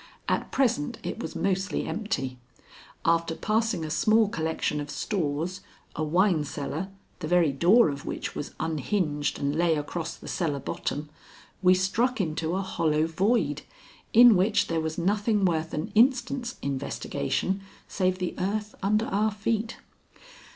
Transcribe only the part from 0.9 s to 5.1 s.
it was mostly empty. After passing a small collection of